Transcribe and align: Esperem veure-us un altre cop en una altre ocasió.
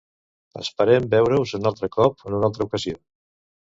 Esperem 0.61 1.05
veure-us 1.11 1.53
un 1.59 1.69
altre 1.73 1.91
cop 1.99 2.25
en 2.31 2.39
una 2.39 2.49
altre 2.51 2.67
ocasió. 2.67 2.99